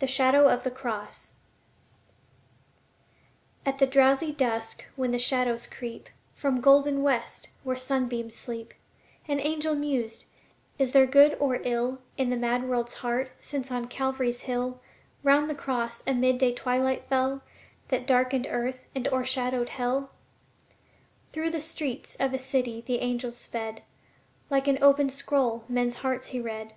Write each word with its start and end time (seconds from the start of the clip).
The 0.00 0.06
Shadow 0.06 0.48
of 0.50 0.64
the 0.64 0.70
Cross 0.70 1.32
At 3.64 3.78
the 3.78 3.86
drowsy 3.86 4.32
dusk 4.32 4.84
when 4.96 5.12
the 5.12 5.18
shadows 5.18 5.66
creep 5.66 6.10
From 6.34 6.56
the 6.56 6.60
golden 6.60 7.02
west, 7.02 7.48
where 7.62 7.74
the 7.74 7.80
sunbeams 7.80 8.36
sleep, 8.36 8.74
An 9.26 9.40
angel 9.40 9.74
mused: 9.76 10.26
"Is 10.78 10.92
there 10.92 11.06
good 11.06 11.38
or 11.40 11.58
ill 11.62 12.02
In 12.18 12.28
the 12.28 12.36
mad 12.36 12.68
world's 12.68 12.92
heart, 12.96 13.32
since 13.40 13.72
on 13.72 13.86
Calvary's 13.86 14.42
hill 14.42 14.82
'Round 15.22 15.48
the 15.48 15.54
cross 15.54 16.02
a 16.06 16.12
mid 16.12 16.36
day 16.36 16.52
twilight 16.52 17.06
fell 17.08 17.42
That 17.88 18.06
darkened 18.06 18.46
earth 18.50 18.84
and 18.94 19.08
o'ershadowed 19.08 19.70
hell?" 19.70 20.10
Through 21.28 21.48
the 21.48 21.62
streets 21.62 22.14
of 22.16 22.34
a 22.34 22.38
city 22.38 22.82
the 22.86 22.98
angel 22.98 23.32
sped; 23.32 23.84
Like 24.50 24.68
an 24.68 24.76
open 24.82 25.08
scroll 25.08 25.64
men's 25.66 25.94
hearts 25.94 26.26
he 26.26 26.40
read. 26.42 26.74